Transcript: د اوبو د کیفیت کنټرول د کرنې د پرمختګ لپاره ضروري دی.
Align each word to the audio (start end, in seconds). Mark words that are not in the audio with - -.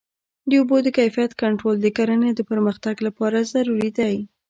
د 0.49 0.51
اوبو 0.59 0.77
د 0.83 0.87
کیفیت 0.97 1.31
کنټرول 1.41 1.75
د 1.81 1.87
کرنې 1.97 2.31
د 2.35 2.41
پرمختګ 2.51 2.95
لپاره 3.07 3.47
ضروري 3.53 3.89
دی. 3.99 4.15